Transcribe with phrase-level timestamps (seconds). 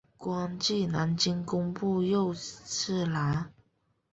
[0.17, 3.51] 官至南京工部右侍郎。